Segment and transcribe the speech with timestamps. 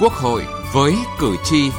[0.00, 1.70] Quốc hội với cử tri.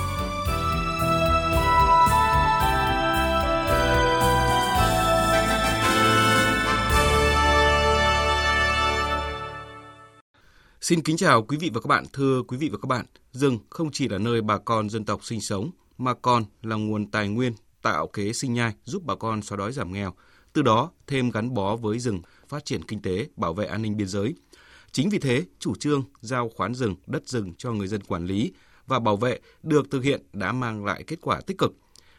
[10.81, 12.03] Xin kính chào quý vị và các bạn.
[12.13, 15.23] Thưa quý vị và các bạn, rừng không chỉ là nơi bà con dân tộc
[15.23, 19.41] sinh sống mà còn là nguồn tài nguyên tạo kế sinh nhai giúp bà con
[19.41, 20.13] xóa đói giảm nghèo,
[20.53, 23.97] từ đó thêm gắn bó với rừng, phát triển kinh tế, bảo vệ an ninh
[23.97, 24.33] biên giới–
[24.91, 28.51] Chính vì thế, chủ trương giao khoán rừng, đất rừng cho người dân quản lý
[28.87, 31.73] và bảo vệ được thực hiện đã mang lại kết quả tích cực.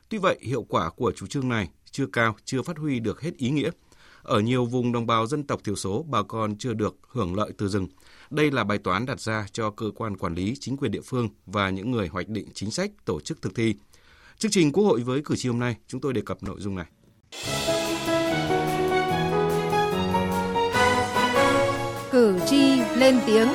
[0.09, 3.37] Tuy vậy, hiệu quả của chủ trương này chưa cao, chưa phát huy được hết
[3.37, 3.71] ý nghĩa.
[4.23, 7.53] Ở nhiều vùng đồng bào dân tộc thiểu số, bà con chưa được hưởng lợi
[7.59, 7.89] từ rừng.
[8.31, 11.29] Đây là bài toán đặt ra cho cơ quan quản lý, chính quyền địa phương
[11.47, 13.75] và những người hoạch định chính sách, tổ chức thực thi.
[14.39, 16.75] Chương trình Quốc hội với cử tri hôm nay, chúng tôi đề cập nội dung
[16.75, 16.87] này.
[22.21, 23.49] Cử tri lên tiếng.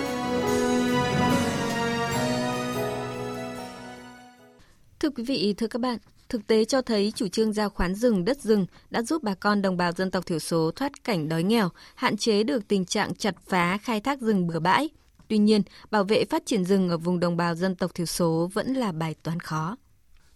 [5.00, 5.98] Thưa quý vị, thưa các bạn,
[6.30, 9.62] thực tế cho thấy chủ trương giao khoán rừng, đất rừng đã giúp bà con
[9.62, 13.16] đồng bào dân tộc thiểu số thoát cảnh đói nghèo, hạn chế được tình trạng
[13.16, 14.90] chặt phá khai thác rừng bừa bãi.
[15.28, 18.50] Tuy nhiên, bảo vệ phát triển rừng ở vùng đồng bào dân tộc thiểu số
[18.54, 19.78] vẫn là bài toán khó.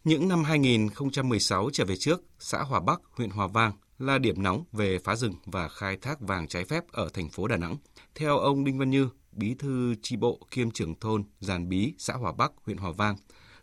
[0.03, 4.63] Những năm 2016 trở về trước, xã Hòa Bắc, huyện Hòa Vang là điểm nóng
[4.71, 7.77] về phá rừng và khai thác vàng trái phép ở thành phố Đà Nẵng.
[8.15, 12.13] Theo ông Đinh Văn Như, bí thư tri bộ kiêm trưởng thôn Giàn Bí, xã
[12.13, 13.15] Hòa Bắc, huyện Hòa Vang,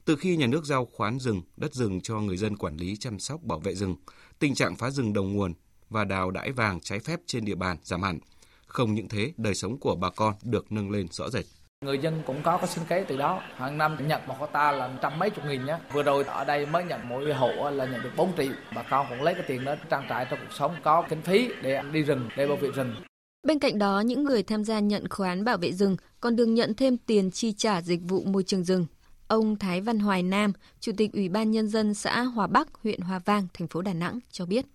[0.05, 3.19] từ khi nhà nước giao khoán rừng, đất rừng cho người dân quản lý chăm
[3.19, 3.97] sóc bảo vệ rừng,
[4.39, 5.55] tình trạng phá rừng đầu nguồn
[5.91, 8.19] và đào đãi vàng trái phép trên địa bàn giảm hẳn.
[8.67, 11.45] Không những thế, đời sống của bà con được nâng lên rõ rệt.
[11.85, 13.43] Người dân cũng có cái sinh kế từ đó.
[13.55, 15.79] Hàng năm nhận một ta là trăm mấy chục nghìn nhé.
[15.93, 18.53] Vừa rồi ở đây mới nhận mỗi hộ là nhận được 4 triệu.
[18.75, 21.49] Bà con cũng lấy cái tiền đó trang trải trong cuộc sống có kinh phí
[21.63, 22.95] để đi rừng, để bảo vệ rừng.
[23.47, 26.75] Bên cạnh đó, những người tham gia nhận khoán bảo vệ rừng còn được nhận
[26.75, 28.87] thêm tiền chi trả dịch vụ môi trường rừng.
[29.29, 33.01] Ông Thái Văn Hoài Nam, Chủ tịch Ủy ban Nhân dân xã Hòa Bắc, huyện
[33.01, 34.67] Hòa Vang, thành phố Đà Nẵng cho biết.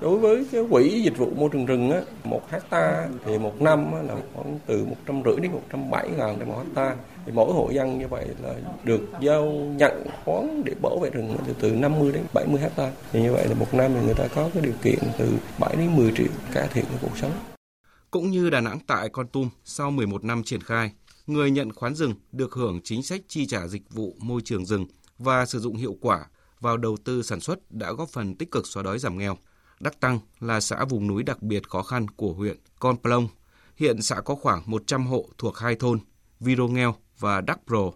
[0.00, 3.92] Đối với cái quỹ dịch vụ môi trường rừng á, một hecta thì một năm
[3.92, 6.96] á, là khoảng từ một trăm rưỡi đến một trăm bảy ngàn trên một hecta.
[7.26, 8.54] Thì mỗi hộ dân như vậy là
[8.84, 12.92] được giao nhận khoán để bảo vệ rừng từ từ 50 đến 70 hecta.
[13.12, 15.28] Thì như vậy là một năm thì người ta có cái điều kiện từ
[15.58, 17.32] 7 đến 10 triệu cải thiện cuộc sống.
[18.14, 20.92] Cũng như Đà Nẵng tại Con Tum, sau 11 năm triển khai,
[21.26, 24.86] người nhận khoán rừng được hưởng chính sách chi trả dịch vụ môi trường rừng
[25.18, 26.26] và sử dụng hiệu quả
[26.60, 29.36] vào đầu tư sản xuất đã góp phần tích cực xóa đói giảm nghèo.
[29.80, 33.28] Đắc Tăng là xã vùng núi đặc biệt khó khăn của huyện Con Plong.
[33.76, 35.98] Hiện xã có khoảng 100 hộ thuộc hai thôn,
[36.40, 37.90] Viro Nghèo và Đắc Pro,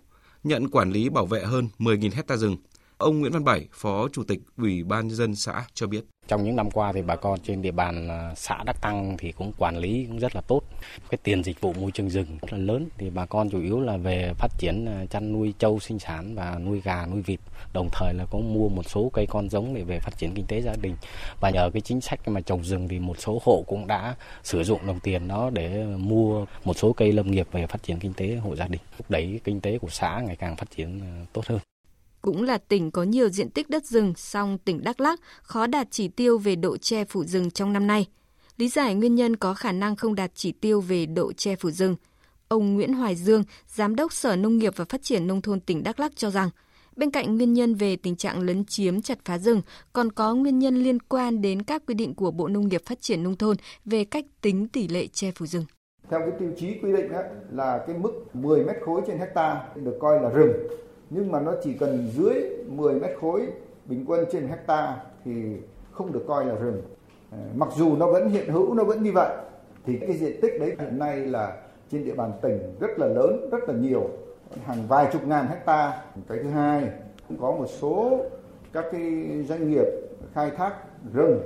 [0.45, 2.57] nhận quản lý bảo vệ hơn 10.000 hecta rừng.
[2.97, 6.05] Ông Nguyễn Văn Bảy, Phó Chủ tịch Ủy ban nhân dân xã cho biết.
[6.29, 9.33] Trong những năm qua thì bà con trên địa bàn à, xã Đắc Tăng thì
[9.33, 10.63] cũng quản lý cũng rất là tốt.
[11.11, 13.81] Cái tiền dịch vụ môi trường rừng rất là lớn thì bà con chủ yếu
[13.81, 17.41] là về phát triển à, chăn nuôi trâu sinh sản và nuôi gà, nuôi vịt.
[17.73, 20.47] Đồng thời là có mua một số cây con giống để về phát triển kinh
[20.47, 20.97] tế gia đình.
[21.41, 24.65] Và nhờ cái chính sách mà trồng rừng thì một số hộ cũng đã sử
[24.65, 28.13] dụng đồng tiền đó để mua một số cây lâm nghiệp về phát triển kinh
[28.13, 28.81] tế hộ gia đình.
[28.99, 31.59] Thúc đẩy kinh tế của xã ngày càng phát triển à, tốt hơn
[32.23, 35.89] cũng là tỉnh có nhiều diện tích đất rừng, song tỉnh Đắk Lắk khó đạt
[35.91, 38.07] chỉ tiêu về độ che phủ rừng trong năm nay.
[38.57, 41.71] Lý giải nguyên nhân có khả năng không đạt chỉ tiêu về độ che phủ
[41.71, 41.97] rừng.
[42.49, 45.83] Ông Nguyễn Hoài Dương, Giám đốc Sở Nông nghiệp và Phát triển Nông thôn tỉnh
[45.83, 46.51] Đắk Lắk cho rằng,
[46.97, 49.63] bên cạnh nguyên nhân về tình trạng lấn chiếm chặt phá rừng,
[49.93, 53.01] còn có nguyên nhân liên quan đến các quy định của Bộ Nông nghiệp Phát
[53.01, 55.65] triển Nông thôn về cách tính tỷ lệ che phủ rừng.
[56.11, 57.13] Theo cái tiêu chí quy định
[57.51, 60.53] là cái mức 10 mét khối trên hecta được coi là rừng
[61.11, 63.47] nhưng mà nó chỉ cần dưới 10 mét khối
[63.87, 65.57] bình quân trên hecta thì
[65.91, 66.83] không được coi là rừng.
[67.31, 69.37] Ờ, mặc dù nó vẫn hiện hữu, nó vẫn như vậy,
[69.85, 71.57] thì cái diện tích đấy hiện nay là
[71.91, 74.11] trên địa bàn tỉnh rất là lớn, rất là nhiều,
[74.65, 76.03] hàng vài chục ngàn hecta.
[76.29, 76.91] Cái thứ hai
[77.29, 78.21] cũng có một số
[78.73, 79.87] các cái doanh nghiệp
[80.33, 80.75] khai thác
[81.13, 81.41] rừng,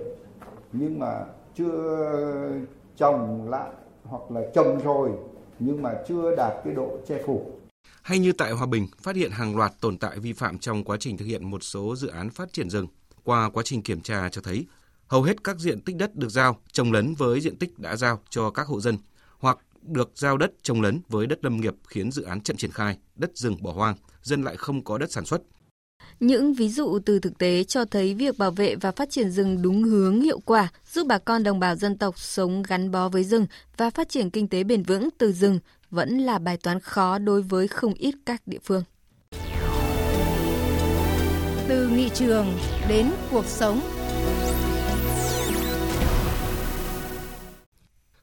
[0.73, 1.25] nhưng mà
[1.55, 2.09] chưa
[2.97, 3.71] trồng lại
[4.05, 5.11] hoặc là trồng rồi,
[5.59, 7.43] nhưng mà chưa đạt cái độ che phủ
[8.03, 10.97] hay như tại Hòa Bình phát hiện hàng loạt tồn tại vi phạm trong quá
[11.01, 12.87] trình thực hiện một số dự án phát triển rừng.
[13.25, 14.67] Qua quá trình kiểm tra cho thấy,
[15.07, 18.21] hầu hết các diện tích đất được giao trồng lấn với diện tích đã giao
[18.31, 18.99] cho các hộ dân
[19.39, 22.71] hoặc được giao đất trồng lấn với đất lâm nghiệp khiến dự án chậm triển
[22.71, 25.43] khai, đất rừng bỏ hoang, dân lại không có đất sản xuất.
[26.21, 29.63] Những ví dụ từ thực tế cho thấy việc bảo vệ và phát triển rừng
[29.63, 33.25] đúng hướng hiệu quả giúp bà con đồng bào dân tộc sống gắn bó với
[33.25, 33.47] rừng
[33.77, 35.59] và phát triển kinh tế bền vững từ rừng
[35.93, 38.83] vẫn là bài toán khó đối với không ít các địa phương.
[41.69, 42.47] Từ nghị trường
[42.89, 43.81] đến cuộc sống.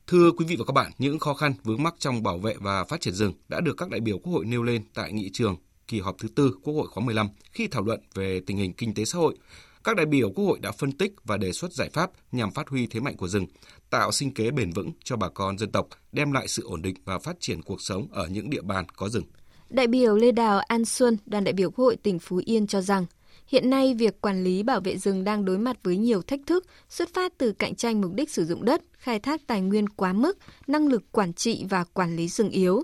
[0.08, 2.84] Thưa quý vị và các bạn, những khó khăn vướng mắc trong bảo vệ và
[2.84, 5.56] phát triển rừng đã được các đại biểu Quốc hội nêu lên tại nghị trường
[5.88, 8.94] kỳ họp thứ tư Quốc hội khóa 15 khi thảo luận về tình hình kinh
[8.94, 9.36] tế xã hội.
[9.84, 12.70] Các đại biểu Quốc hội đã phân tích và đề xuất giải pháp nhằm phát
[12.70, 13.46] huy thế mạnh của rừng,
[13.90, 16.96] tạo sinh kế bền vững cho bà con dân tộc, đem lại sự ổn định
[17.06, 19.26] và phát triển cuộc sống ở những địa bàn có rừng.
[19.70, 22.82] Đại biểu Lê Đào An Xuân, đoàn đại biểu Quốc hội tỉnh Phú Yên cho
[22.82, 23.06] rằng,
[23.48, 26.66] hiện nay việc quản lý bảo vệ rừng đang đối mặt với nhiều thách thức
[26.90, 30.14] xuất phát từ cạnh tranh mục đích sử dụng đất, khai thác tài nguyên quá
[30.14, 30.38] mức,
[30.68, 32.84] năng lực quản trị và quản lý rừng yếu.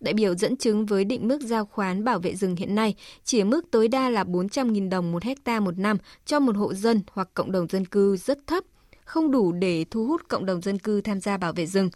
[0.00, 3.44] Đại biểu dẫn chứng với định mức giao khoán bảo vệ rừng hiện nay chỉ
[3.44, 7.28] mức tối đa là 400.000 đồng một hecta một năm cho một hộ dân hoặc
[7.34, 8.64] cộng đồng dân cư rất thấp,
[9.04, 11.90] không đủ để thu hút cộng đồng dân cư tham gia bảo vệ rừng.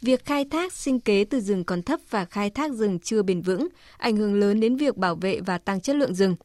[0.00, 3.40] Việc khai thác sinh kế từ rừng còn thấp và khai thác rừng chưa bền
[3.40, 6.36] vững, ảnh hưởng lớn đến việc bảo vệ và tăng chất lượng rừng.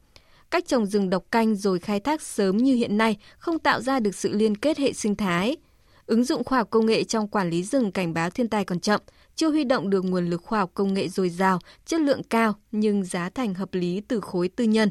[0.50, 4.00] Cách trồng rừng độc canh rồi khai thác sớm như hiện nay không tạo ra
[4.00, 5.56] được sự liên kết hệ sinh thái.
[6.06, 8.80] Ứng dụng khoa học công nghệ trong quản lý rừng cảnh báo thiên tai còn
[8.80, 9.00] chậm,
[9.34, 12.54] chưa huy động được nguồn lực khoa học công nghệ dồi dào, chất lượng cao
[12.72, 14.90] nhưng giá thành hợp lý từ khối tư nhân.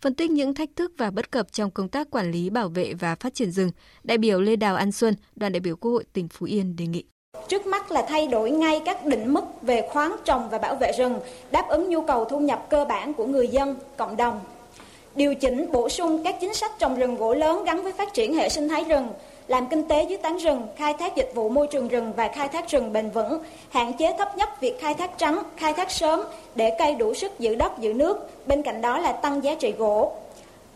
[0.00, 2.94] Phân tích những thách thức và bất cập trong công tác quản lý, bảo vệ
[2.94, 3.70] và phát triển rừng,
[4.04, 6.86] đại biểu Lê Đào An Xuân, đoàn đại biểu Quốc hội tỉnh Phú Yên đề
[6.86, 7.04] nghị.
[7.48, 10.92] Trước mắt là thay đổi ngay các định mức về khoáng trồng và bảo vệ
[10.98, 11.18] rừng,
[11.50, 14.40] đáp ứng nhu cầu thu nhập cơ bản của người dân, cộng đồng.
[15.14, 18.34] Điều chỉnh bổ sung các chính sách trồng rừng gỗ lớn gắn với phát triển
[18.34, 19.08] hệ sinh thái rừng,
[19.48, 22.48] làm kinh tế dưới tán rừng, khai thác dịch vụ môi trường rừng và khai
[22.48, 23.38] thác rừng bền vững,
[23.70, 26.20] hạn chế thấp nhất việc khai thác trắng, khai thác sớm
[26.54, 29.72] để cây đủ sức giữ đất, giữ nước, bên cạnh đó là tăng giá trị
[29.72, 30.12] gỗ.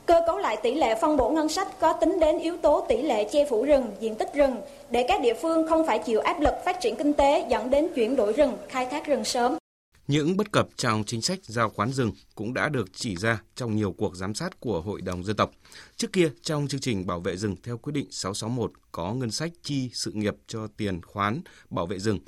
[0.06, 3.02] Cơ cấu lại tỷ lệ phân bổ ngân sách có tính đến yếu tố tỷ
[3.02, 4.56] lệ che phủ rừng, diện tích rừng
[4.90, 7.88] để các địa phương không phải chịu áp lực phát triển kinh tế dẫn đến
[7.94, 9.58] chuyển đổi rừng, khai thác rừng sớm.
[10.08, 13.76] Những bất cập trong chính sách giao khoán rừng cũng đã được chỉ ra trong
[13.76, 15.50] nhiều cuộc giám sát của Hội đồng dân tộc.
[15.96, 19.50] Trước kia, trong chương trình bảo vệ rừng theo quyết định 661 có ngân sách
[19.62, 21.40] chi sự nghiệp cho tiền khoán
[21.70, 22.18] bảo vệ rừng.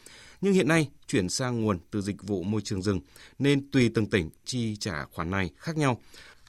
[0.41, 3.01] Nhưng hiện nay chuyển sang nguồn từ dịch vụ môi trường rừng
[3.39, 6.01] nên tùy từng tỉnh chi trả khoản này khác nhau.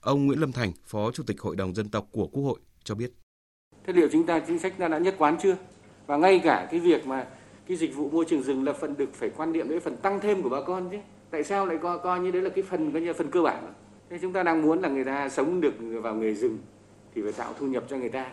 [0.01, 2.95] Ông Nguyễn Lâm Thành, Phó Chủ tịch Hội đồng dân tộc của Quốc hội cho
[2.95, 3.11] biết.
[3.87, 5.57] Thế liệu chúng ta chính sách ta đã nhất quán chưa?
[6.07, 7.27] Và ngay cả cái việc mà
[7.67, 10.19] cái dịch vụ môi trường rừng là phần được phải quan niệm đấy phần tăng
[10.19, 10.97] thêm của bà con chứ
[11.31, 13.73] tại sao lại coi coi như đấy là cái phần coi như phần cơ bản?
[14.09, 16.57] Thế chúng ta đang muốn là người ta sống được vào nghề rừng
[17.15, 18.25] thì phải tạo thu nhập cho người ta.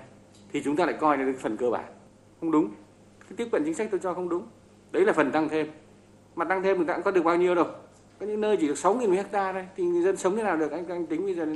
[0.53, 1.85] Thì chúng ta lại coi là cái phần cơ bản.
[2.41, 2.71] Không đúng.
[3.21, 4.47] Cái tiếp cận chính sách tôi cho không đúng.
[4.93, 5.67] Đấy là phần tăng thêm.
[6.37, 7.67] Mà tăng thêm người ta cũng có được bao nhiêu đâu.
[8.21, 9.67] Có những nơi chỉ được 6 nghìn hecta thôi.
[9.77, 10.73] Thì người dân sống thế nào được?
[10.73, 11.47] Anh, anh tính bây giờ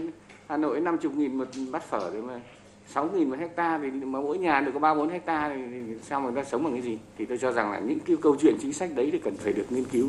[0.47, 2.41] Hà Nội 50 nghìn một bát phở đấy mà
[2.87, 5.95] 6 nghìn một hecta thì mà mỗi nhà được có 3 4 hecta thì, thì
[6.03, 6.99] sao mà người ta sống bằng cái gì?
[7.19, 9.53] Thì tôi cho rằng là những cái câu chuyện chính sách đấy thì cần phải
[9.53, 10.09] được nghiên cứu.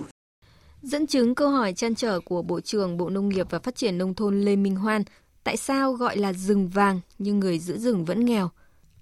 [0.84, 3.98] Dẫn chứng câu hỏi chăn trở của Bộ trưởng Bộ Nông nghiệp và Phát triển
[3.98, 5.04] Nông thôn Lê Minh Hoan,
[5.44, 8.50] tại sao gọi là rừng vàng nhưng người giữ rừng vẫn nghèo?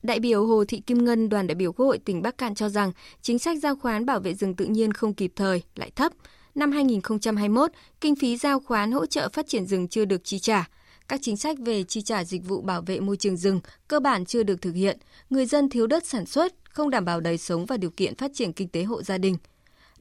[0.03, 2.69] Đại biểu Hồ Thị Kim Ngân, đoàn đại biểu Quốc hội tỉnh Bắc Cạn cho
[2.69, 2.91] rằng
[3.21, 6.11] chính sách giao khoán bảo vệ rừng tự nhiên không kịp thời, lại thấp.
[6.55, 10.69] Năm 2021, kinh phí giao khoán hỗ trợ phát triển rừng chưa được chi trả.
[11.07, 14.25] Các chính sách về chi trả dịch vụ bảo vệ môi trường rừng cơ bản
[14.25, 14.97] chưa được thực hiện,
[15.29, 18.31] người dân thiếu đất sản xuất, không đảm bảo đời sống và điều kiện phát
[18.33, 19.37] triển kinh tế hộ gia đình–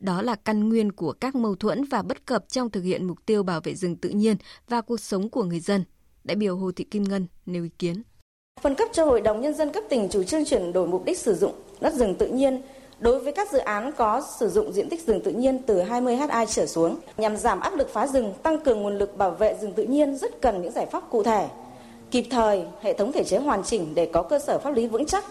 [0.00, 3.18] đó là căn nguyên của các mâu thuẫn và bất cập trong thực hiện mục
[3.26, 4.36] tiêu bảo vệ rừng tự nhiên
[4.68, 5.84] và cuộc sống của người dân.
[6.24, 8.02] Đại biểu Hồ Thị Kim Ngân nêu ý kiến.
[8.60, 11.18] Phân cấp cho Hội đồng Nhân dân cấp tỉnh chủ trương chuyển đổi mục đích
[11.18, 12.62] sử dụng đất rừng tự nhiên
[13.00, 16.16] đối với các dự án có sử dụng diện tích rừng tự nhiên từ 20
[16.16, 19.56] ha trở xuống nhằm giảm áp lực phá rừng, tăng cường nguồn lực bảo vệ
[19.60, 21.48] rừng tự nhiên rất cần những giải pháp cụ thể,
[22.10, 25.06] kịp thời, hệ thống thể chế hoàn chỉnh để có cơ sở pháp lý vững
[25.06, 25.24] chắc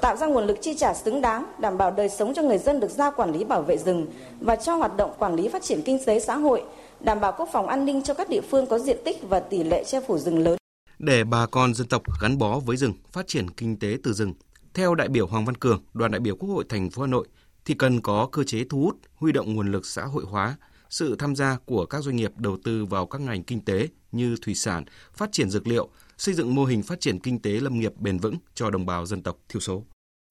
[0.00, 2.80] tạo ra nguồn lực chi trả xứng đáng, đảm bảo đời sống cho người dân
[2.80, 4.06] được giao quản lý bảo vệ rừng
[4.40, 6.62] và cho hoạt động quản lý phát triển kinh tế xã hội,
[7.00, 9.64] đảm bảo quốc phòng an ninh cho các địa phương có diện tích và tỷ
[9.64, 10.56] lệ che phủ rừng lớn.
[10.98, 14.34] Để bà con dân tộc gắn bó với rừng, phát triển kinh tế từ rừng,
[14.74, 17.26] theo đại biểu Hoàng Văn Cường, đoàn đại biểu Quốc hội thành phố Hà Nội
[17.64, 20.56] thì cần có cơ chế thu hút, huy động nguồn lực xã hội hóa,
[20.90, 24.36] sự tham gia của các doanh nghiệp đầu tư vào các ngành kinh tế như
[24.42, 24.84] thủy sản,
[25.14, 28.18] phát triển dược liệu, xây dựng mô hình phát triển kinh tế lâm nghiệp bền
[28.18, 29.82] vững cho đồng bào dân tộc thiểu số.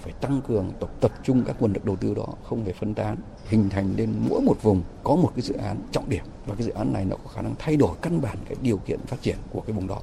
[0.03, 2.93] Phải tăng cường tập tập trung các nguồn lực đầu tư đó không phải phân
[2.93, 6.23] tán hình thành lên mỗi một vùng có một cái dự án trọng điểm.
[6.45, 8.77] Và cái dự án này nó có khả năng thay đổi căn bản cái điều
[8.77, 10.01] kiện phát triển của cái vùng đó.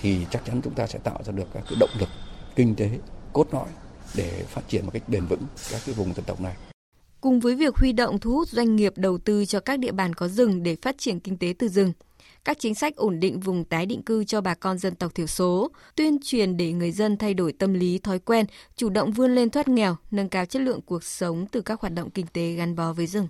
[0.00, 2.08] Thì chắc chắn chúng ta sẽ tạo ra được các cái động lực
[2.56, 2.98] kinh tế
[3.32, 3.68] cốt lõi
[4.14, 6.56] để phát triển một cách bền vững các cái vùng dân tộc này.
[7.20, 10.14] Cùng với việc huy động thu hút doanh nghiệp đầu tư cho các địa bàn
[10.14, 11.92] có rừng để phát triển kinh tế từ rừng
[12.44, 15.26] các chính sách ổn định vùng tái định cư cho bà con dân tộc thiểu
[15.26, 19.34] số, tuyên truyền để người dân thay đổi tâm lý, thói quen, chủ động vươn
[19.34, 22.52] lên thoát nghèo, nâng cao chất lượng cuộc sống từ các hoạt động kinh tế
[22.52, 23.28] gắn bó với rừng.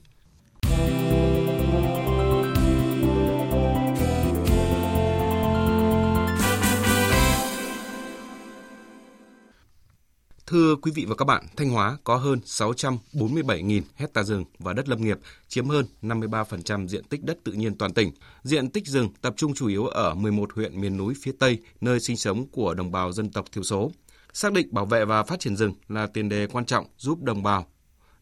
[10.50, 14.88] Thưa quý vị và các bạn, Thanh Hóa có hơn 647.000 hecta rừng và đất
[14.88, 18.12] lâm nghiệp, chiếm hơn 53% diện tích đất tự nhiên toàn tỉnh.
[18.42, 22.00] Diện tích rừng tập trung chủ yếu ở 11 huyện miền núi phía Tây, nơi
[22.00, 23.90] sinh sống của đồng bào dân tộc thiểu số.
[24.32, 27.42] Xác định bảo vệ và phát triển rừng là tiền đề quan trọng giúp đồng
[27.42, 27.66] bào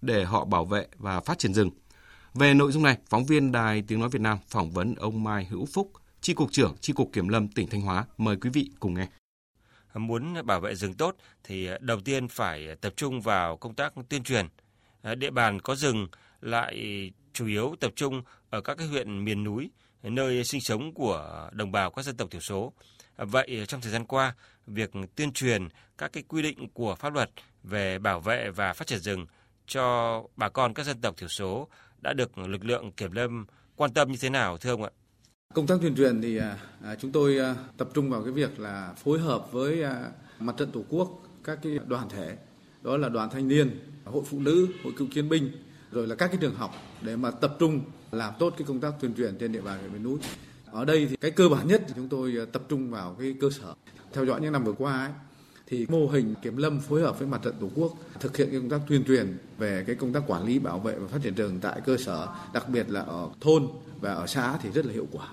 [0.00, 1.70] để họ bảo vệ và phát triển rừng.
[2.34, 5.44] Về nội dung này, phóng viên Đài Tiếng Nói Việt Nam phỏng vấn ông Mai
[5.44, 8.04] Hữu Phúc, Tri Cục trưởng Tri Cục Kiểm Lâm tỉnh Thanh Hóa.
[8.18, 9.06] Mời quý vị cùng nghe
[9.98, 13.92] muốn bảo vệ rừng tốt thì à, đầu tiên phải tập trung vào công tác
[14.08, 14.46] tuyên truyền.
[15.02, 16.08] À, địa bàn có rừng
[16.40, 19.70] lại chủ yếu tập trung ở các cái huyện miền núi,
[20.02, 22.72] nơi sinh sống của đồng bào các dân tộc thiểu số.
[23.16, 24.34] À, vậy trong thời gian qua,
[24.66, 27.30] việc tuyên truyền các cái quy định của pháp luật
[27.62, 29.26] về bảo vệ và phát triển rừng
[29.66, 31.68] cho bà con các dân tộc thiểu số
[32.02, 34.90] đã được lực lượng kiểm lâm quan tâm như thế nào thưa ông ạ?
[35.56, 38.60] Công tác tuyên truyền thì à, à, chúng tôi à, tập trung vào cái việc
[38.60, 39.84] là phối hợp với
[40.40, 42.36] mặt trận tổ quốc, các cái đoàn thể,
[42.82, 43.70] đó là đoàn thanh niên,
[44.04, 45.50] hội phụ nữ, hội cựu chiến binh,
[45.92, 47.80] rồi là các cái trường học để mà tập trung
[48.12, 50.18] làm tốt cái công tác tuyên truyền trên địa bàn huyện miền núi.
[50.72, 53.50] Ở đây thì cái cơ bản nhất thì chúng tôi tập trung vào cái cơ
[53.50, 53.74] sở.
[54.12, 55.12] Theo dõi những năm vừa qua ấy,
[55.66, 58.60] thì mô hình kiểm lâm phối hợp với mặt trận tổ quốc thực hiện cái
[58.60, 61.34] công tác tuyên truyền về cái công tác quản lý bảo vệ và phát triển
[61.34, 63.68] rừng tại cơ sở đặc biệt là ở thôn
[64.00, 65.28] và ở xã thì rất là hiệu quả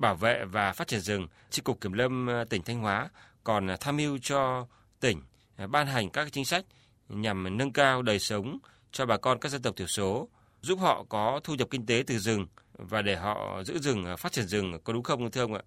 [0.00, 3.08] bảo vệ và phát triển rừng, Chi cục Kiểm lâm ờ, tỉnh Thanh Hóa
[3.44, 4.66] còn ờ, tham mưu cho
[5.00, 5.20] tỉnh
[5.56, 6.64] ờ, ban hành các chính sách
[7.08, 8.58] nhằm nâng cao đời sống
[8.92, 10.28] cho bà con các dân tộc thiểu số,
[10.62, 14.32] giúp họ có thu nhập kinh tế từ rừng và để họ giữ rừng, phát
[14.32, 15.62] triển rừng có đúng không thưa ông ạ?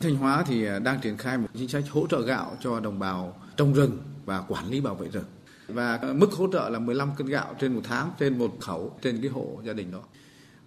[0.00, 3.40] Thanh Hóa thì đang triển khai một chính sách hỗ trợ gạo cho đồng bào
[3.56, 5.24] trồng rừng và quản lý bảo vệ rừng.
[5.68, 9.20] Và mức hỗ trợ là 15 cân gạo trên một tháng trên một khẩu trên
[9.22, 10.00] cái hộ gia đình đó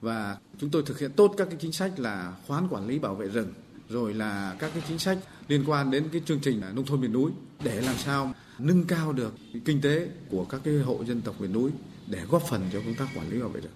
[0.03, 3.15] và chúng tôi thực hiện tốt các cái chính sách là khoán quản lý bảo
[3.15, 3.53] vệ rừng
[3.89, 5.17] rồi là các cái chính sách
[5.47, 7.31] liên quan đến cái chương trình nông thôn miền núi
[7.63, 9.33] để làm sao nâng cao được
[9.65, 11.71] kinh tế của các cái hộ dân tộc miền núi
[12.07, 13.71] để góp phần cho công tác quản lý bảo vệ rừng.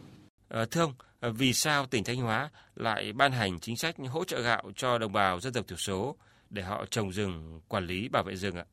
[0.49, 0.93] À, thưa ông,
[1.33, 5.13] vì sao tỉnh Thanh Hóa lại ban hành chính sách hỗ trợ gạo cho đồng
[5.13, 6.15] bào dân tộc thiểu số
[6.49, 8.65] để họ trồng rừng, quản lý bảo vệ rừng ạ?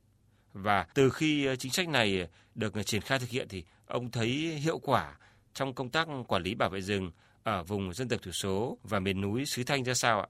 [0.52, 4.28] Và từ khi ờ, chính sách này được triển khai thực hiện thì ông thấy
[4.62, 5.16] hiệu quả
[5.54, 7.10] trong công tác quản lý bảo vệ rừng
[7.44, 10.26] ở vùng dân tộc thiểu số và miền núi xứ Thanh ra sao ạ?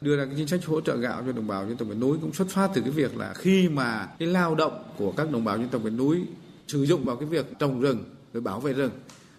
[0.00, 2.18] Đưa ra cái chính sách hỗ trợ gạo cho đồng bào dân tộc miền núi
[2.20, 5.44] cũng xuất phát từ cái việc là khi mà cái lao động của các đồng
[5.44, 6.24] bào dân tộc miền núi
[6.66, 8.90] sử dụng vào cái việc trồng rừng rồi bảo vệ rừng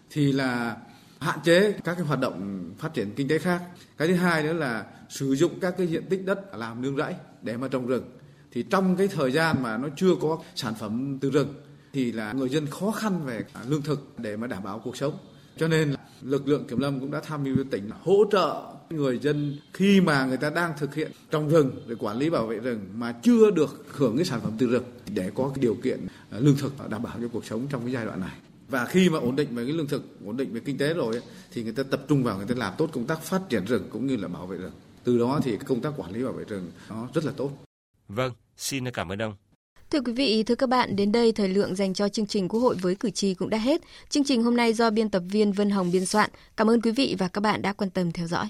[0.09, 0.77] thì là
[1.19, 3.63] hạn chế các cái hoạt động phát triển kinh tế khác.
[3.97, 7.15] Cái thứ hai nữa là sử dụng các cái diện tích đất làm nương rẫy
[7.41, 8.03] để mà trồng rừng.
[8.51, 11.53] Thì trong cái thời gian mà nó chưa có sản phẩm từ rừng
[11.93, 15.17] thì là người dân khó khăn về lương thực để mà đảm bảo cuộc sống.
[15.57, 19.19] Cho nên lực lượng kiểm lâm cũng đã tham mưu cho tỉnh hỗ trợ người
[19.19, 22.57] dân khi mà người ta đang thực hiện trồng rừng để quản lý bảo vệ
[22.57, 24.83] rừng mà chưa được hưởng cái sản phẩm từ rừng
[25.13, 27.91] để có cái điều kiện à, lương thực đảm bảo cho cuộc sống trong cái
[27.91, 28.37] giai đoạn này.
[28.67, 31.21] Và khi mà ổn định về cái lương thực, ổn định về kinh tế rồi
[31.51, 33.87] thì người ta tập trung vào người ta làm tốt công tác phát triển rừng
[33.91, 34.73] cũng như là bảo vệ rừng.
[35.03, 37.51] Từ đó thì công tác quản lý bảo vệ rừng nó rất là tốt.
[38.07, 39.35] Vâng xin cảm ơn ông.
[39.91, 42.59] Thưa quý vị, thưa các bạn, đến đây thời lượng dành cho chương trình Quốc
[42.59, 43.81] hội với cử tri cũng đã hết.
[44.09, 46.29] Chương trình hôm nay do biên tập viên Vân Hồng biên soạn.
[46.57, 48.47] Cảm ơn quý vị và các bạn đã quan tâm theo dõi.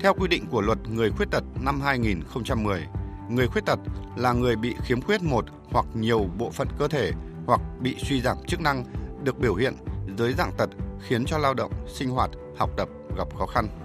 [0.00, 2.80] Theo quy định của luật người khuyết tật năm 2010,
[3.30, 3.78] người khuyết tật
[4.16, 7.12] là người bị khiếm khuyết một hoặc nhiều bộ phận cơ thể
[7.46, 8.84] hoặc bị suy giảm chức năng
[9.24, 9.74] được biểu hiện
[10.18, 10.70] dưới dạng tật
[11.08, 13.83] khiến cho lao động, sinh hoạt, học tập gặp khó khăn.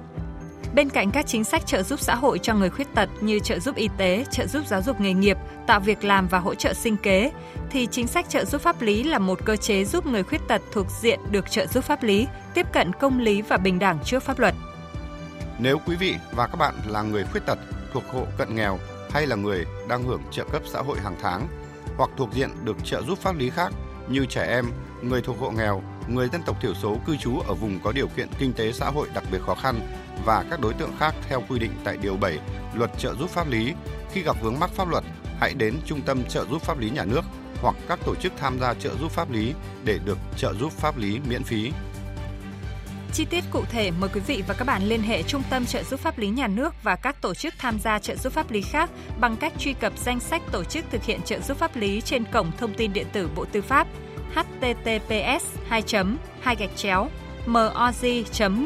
[0.73, 3.59] Bên cạnh các chính sách trợ giúp xã hội cho người khuyết tật như trợ
[3.59, 5.37] giúp y tế, trợ giúp giáo dục nghề nghiệp,
[5.67, 7.31] tạo việc làm và hỗ trợ sinh kế,
[7.69, 10.61] thì chính sách trợ giúp pháp lý là một cơ chế giúp người khuyết tật
[10.71, 14.23] thuộc diện được trợ giúp pháp lý, tiếp cận công lý và bình đẳng trước
[14.23, 14.55] pháp luật.
[15.59, 17.59] Nếu quý vị và các bạn là người khuyết tật
[17.93, 18.79] thuộc hộ cận nghèo
[19.11, 21.47] hay là người đang hưởng trợ cấp xã hội hàng tháng
[21.97, 23.73] hoặc thuộc diện được trợ giúp pháp lý khác
[24.07, 24.65] như trẻ em,
[25.01, 28.07] người thuộc hộ nghèo, người dân tộc thiểu số cư trú ở vùng có điều
[28.07, 29.79] kiện kinh tế xã hội đặc biệt khó khăn
[30.25, 32.39] và các đối tượng khác theo quy định tại Điều 7
[32.73, 33.73] Luật trợ giúp pháp lý.
[34.11, 35.03] Khi gặp vướng mắc pháp luật,
[35.39, 37.21] hãy đến Trung tâm trợ giúp pháp lý nhà nước
[37.61, 40.97] hoặc các tổ chức tham gia trợ giúp pháp lý để được trợ giúp pháp
[40.97, 41.71] lý miễn phí.
[43.13, 45.83] Chi tiết cụ thể mời quý vị và các bạn liên hệ Trung tâm trợ
[45.83, 48.61] giúp pháp lý nhà nước và các tổ chức tham gia trợ giúp pháp lý
[48.61, 48.89] khác
[49.19, 52.23] bằng cách truy cập danh sách tổ chức thực hiện trợ giúp pháp lý trên
[52.23, 53.87] cổng thông tin điện tử Bộ Tư pháp
[54.35, 55.83] https 2
[56.41, 57.09] 2 gạch chéo
[57.45, 58.57] moz.gov.vn,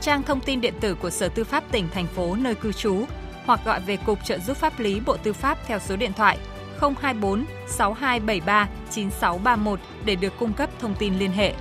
[0.00, 3.04] trang thông tin điện tử của Sở Tư pháp tỉnh, thành phố nơi cư trú
[3.46, 6.38] hoặc gọi về Cục Trợ giúp pháp lý Bộ Tư pháp theo số điện thoại
[6.80, 11.54] 024 6273 9631 để được cung cấp thông tin liên hệ.